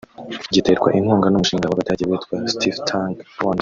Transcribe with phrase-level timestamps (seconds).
[0.53, 3.59] giterwa inkunga n’umushinga w’Abadage witwa Stiftung Rwanda